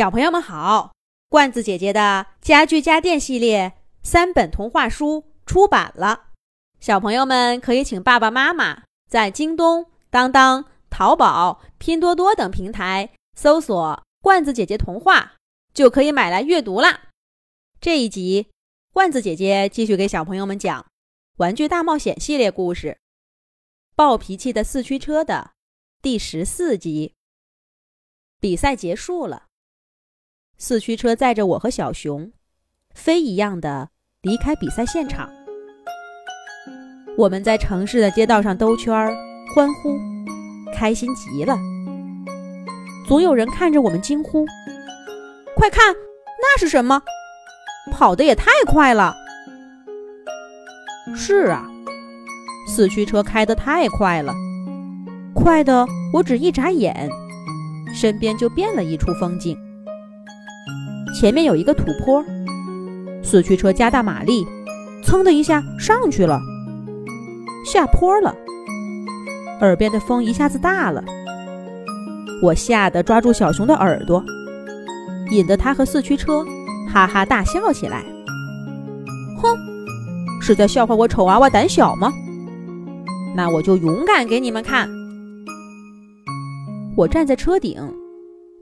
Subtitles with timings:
[0.00, 0.94] 小朋友们好，
[1.28, 6.28] 罐子姐姐的家具家电系列三本童话书出版了，
[6.80, 15.34] 小朋友们可以请爸爸妈妈在京东、当当、淘宝、拼多多等平台搜索“罐子姐姐童话”，
[15.74, 17.10] 就可以买来阅读啦。
[17.78, 18.48] 这一集，
[18.94, 20.80] 罐子姐姐继续给小朋友们讲
[21.36, 22.88] 《玩具大冒险》系列故事
[23.94, 25.50] 《暴脾气的四驱车》的
[26.00, 27.12] 第十四集。
[28.40, 29.48] 比赛结束了。
[30.62, 32.30] 四驱车载着我和小熊，
[32.94, 33.88] 飞一样的
[34.20, 35.26] 离开比赛现场。
[37.16, 38.94] 我们在城市的街道上兜圈，
[39.54, 39.98] 欢呼，
[40.74, 41.56] 开心极了。
[43.08, 44.44] 总有人看着我们惊呼
[45.56, 45.94] ：“快看，
[46.42, 47.00] 那是什么？
[47.90, 49.16] 跑得也太快了！”
[51.16, 51.66] 是啊，
[52.68, 54.34] 四驱车开得太快了，
[55.34, 57.08] 快的我只一眨眼，
[57.94, 59.56] 身边就变了一处风景。
[61.18, 62.24] 前面有一个土坡，
[63.22, 64.46] 四驱车加大马力，
[65.04, 66.40] 噌的一下上去了。
[67.64, 68.34] 下坡了，
[69.60, 71.04] 耳边的风一下子大了，
[72.42, 74.24] 我吓得抓住小熊的耳朵，
[75.30, 76.44] 引得他和四驱车
[76.88, 78.02] 哈哈大笑起来。
[79.36, 79.56] 哼，
[80.40, 82.12] 是在笑话我丑娃娃胆小吗？
[83.36, 84.88] 那我就勇敢给你们看。
[86.96, 87.76] 我站在车顶，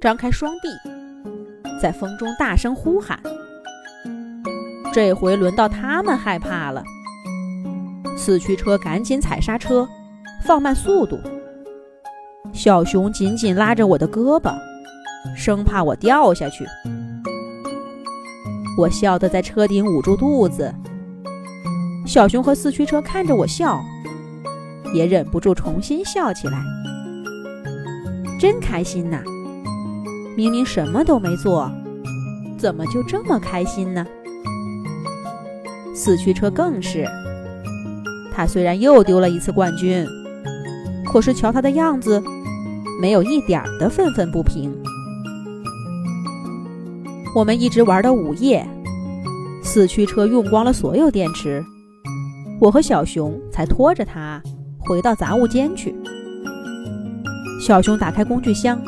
[0.01, 0.69] 张开双臂。
[1.79, 3.19] 在风中大声呼喊，
[4.93, 6.83] 这回轮到他们害怕了。
[8.17, 9.89] 四驱车赶紧踩刹车，
[10.45, 11.19] 放慢速度。
[12.53, 14.53] 小熊紧紧拉着我的胳膊，
[15.37, 16.67] 生怕我掉下去。
[18.77, 20.75] 我笑得在车顶捂住肚子。
[22.07, 23.81] 小熊和四驱车看着我笑，
[24.95, 26.59] 也忍不住重新笑起来。
[28.41, 29.23] 真开心呐！
[30.39, 31.69] 明明什么都没做，
[32.57, 34.07] 怎么就这么开心呢？
[35.93, 37.05] 四驱车更是，
[38.33, 40.07] 他虽然又丢了一次冠军，
[41.05, 42.23] 可是瞧他的样子，
[43.01, 44.73] 没有一点儿的愤愤不平。
[47.35, 48.65] 我们一直玩到午夜，
[49.61, 51.61] 四驱车用光了所有电池，
[52.61, 54.41] 我和小熊才拖着它
[54.79, 55.93] 回到杂物间去。
[57.61, 58.81] 小熊打开工具箱。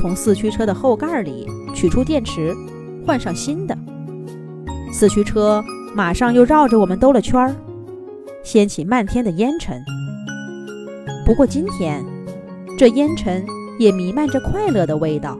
[0.00, 2.56] 从四驱车的后盖里取出电池，
[3.06, 3.76] 换上新的。
[4.90, 5.62] 四驱车
[5.94, 7.54] 马上又绕着我们兜了圈儿，
[8.42, 9.78] 掀起漫天的烟尘。
[11.26, 12.02] 不过今天，
[12.78, 13.44] 这烟尘
[13.78, 15.38] 也弥漫着快乐的味道。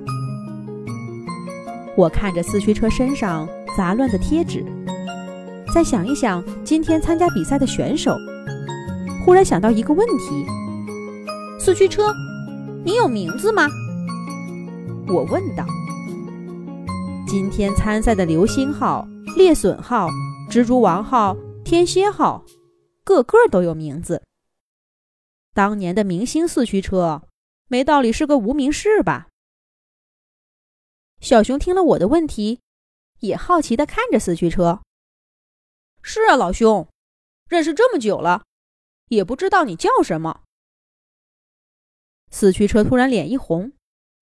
[1.96, 4.62] 我看着四驱车身上杂乱的贴纸，
[5.74, 8.14] 再想一想今天参加比赛的选手，
[9.24, 10.44] 忽然想到一个问题：
[11.58, 12.12] 四驱车，
[12.84, 13.66] 你有名字吗？
[15.08, 15.66] 我问道
[17.26, 19.06] ：“今天参赛的流星号、
[19.36, 20.08] 猎隼号、
[20.48, 22.44] 蜘蛛王号、天蝎号，
[23.04, 24.22] 个个都有名字。
[25.52, 27.22] 当年的明星四驱车，
[27.66, 29.28] 没道理是个无名氏吧？”
[31.20, 32.60] 小熊听了我的问题，
[33.18, 34.80] 也好奇地看着四驱车。
[36.02, 36.88] “是啊，老兄，
[37.48, 38.44] 认识这么久了，
[39.08, 40.42] 也不知道你叫什么。”
[42.30, 43.72] 四驱车突然脸一红。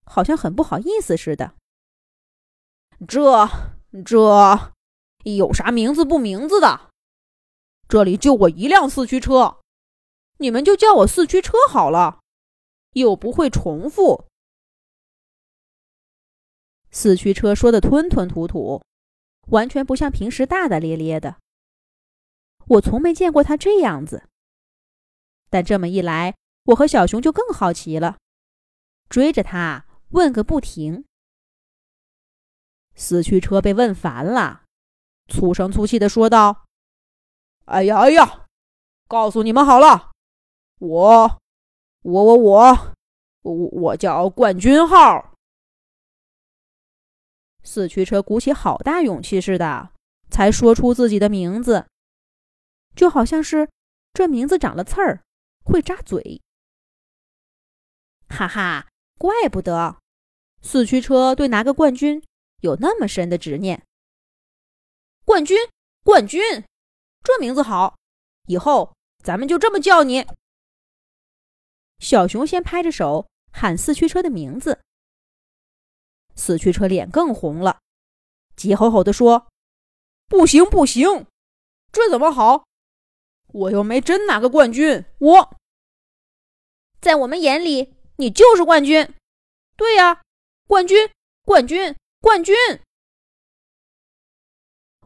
[0.08, 1.54] 好像很不好意思似的。
[3.06, 3.48] 这
[4.04, 4.72] 这
[5.24, 6.91] 有啥名字不名字的？
[7.88, 9.60] 这里就我一辆四驱车，
[10.38, 12.20] 你们就叫我四驱车好了，
[12.92, 14.26] 又不会重复。
[16.91, 18.82] 四驱车说的吞吞吐吐，
[19.48, 21.36] 完全不像平时大大咧咧的。
[22.66, 24.28] 我从没见过他这样子。
[25.48, 28.18] 但这么一来，我和小熊就更好奇了，
[29.08, 29.86] 追着他。
[30.10, 31.04] 问个不停，
[32.94, 34.64] 四驱车被问烦了，
[35.28, 36.64] 粗声粗气的说道
[37.66, 38.47] ：“哎呀哎呀，
[39.06, 40.12] 告诉你们好了，
[40.78, 41.38] 我
[42.02, 42.94] 我我我
[43.42, 45.34] 我我叫冠军号。”
[47.62, 49.92] 四驱车鼓起好大勇气似的，
[50.30, 51.86] 才说出自己的名字，
[52.97, 53.68] 就好像是
[54.15, 55.22] 这名字长了刺儿，
[55.65, 56.41] 会扎嘴。
[58.30, 58.88] 哈哈。
[59.18, 60.00] 怪不得
[60.62, 62.22] 四驱车对拿个冠军
[62.60, 63.84] 有那么深的执念。
[65.24, 65.59] 冠军，
[66.04, 66.41] 冠军，
[67.22, 67.98] 这名字好，
[68.47, 70.24] 以后咱们就这么叫你。
[71.98, 74.80] 小熊先拍着手喊四驱车的名字，
[76.36, 77.80] 四驱车脸更红了，
[78.54, 79.48] 急吼吼地说
[80.26, 81.26] ：“不行，不行，
[81.91, 82.64] 这怎么好？
[83.48, 85.56] 我又没真拿个冠军，我
[87.00, 89.15] 在我们眼里。”你就是冠军，
[89.76, 90.22] 对呀，
[90.66, 91.09] 冠军，
[91.44, 92.56] 冠军，冠军！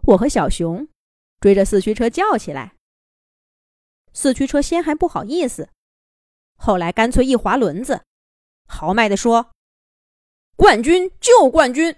[0.04, 0.88] 我和小熊
[1.38, 2.74] 追着四驱车叫起来。
[4.14, 5.68] 四驱车先还不好意思，
[6.56, 8.02] 后来干脆一滑轮子，
[8.66, 9.52] 豪迈地说
[10.56, 11.94] ：“冠军就冠军！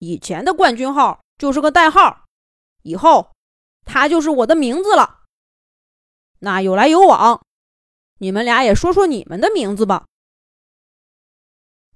[0.00, 2.26] 以前的冠军号就是个代号，
[2.82, 3.32] 以后
[3.86, 5.22] 它就是我的名字了。
[6.40, 7.43] 那有来有往，
[8.24, 10.06] 你们俩也说说你们的名字吧。”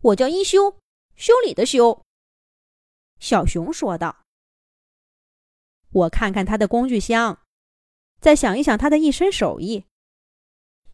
[0.03, 0.79] 我叫一休，
[1.17, 2.05] 修理的修。
[3.19, 4.25] 小熊说道
[5.91, 7.41] ：“我看看他的工具箱。”
[8.21, 9.87] 再想一想他的一身手艺，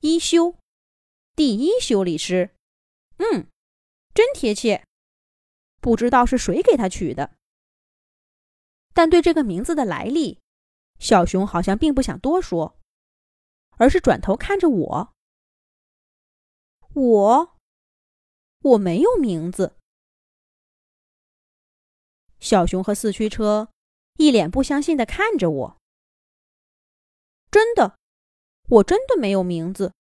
[0.01, 0.57] 一休，
[1.35, 2.55] 第一修理师，
[3.17, 3.49] 嗯，
[4.15, 4.87] 真贴切。
[5.81, 7.35] 不知道是谁给他取的，
[8.93, 10.39] 但对这个名字的来历，
[10.99, 12.79] 小熊好像并不想多说，
[13.79, 15.14] 而是转头看着我。
[16.95, 17.57] 我，
[18.61, 19.77] 我没有名字。
[22.39, 23.71] 小熊和四驱车
[24.17, 25.77] 一脸不相信的看着我。
[27.51, 27.97] 真的，
[28.69, 29.93] 我真的没有名字。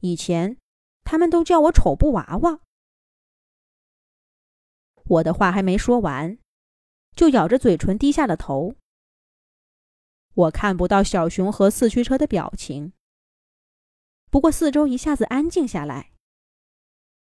[0.00, 0.58] 以前，
[1.02, 2.60] 他们都叫我丑布娃娃。
[5.04, 6.38] 我的话还没说完，
[7.14, 8.74] 就咬着嘴唇低下了头。
[10.34, 12.92] 我看不到小熊和四驱车的表情，
[14.34, 16.10] 不过四周一下子安静下来，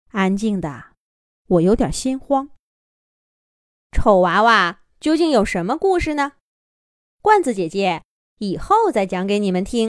[0.10, 0.96] 安静的
[1.46, 2.50] 我有点心慌。
[3.92, 6.38] 丑娃娃究竟有什么故事呢？
[7.22, 8.02] 罐子姐姐。
[8.40, 9.86] 以后再讲给你们听。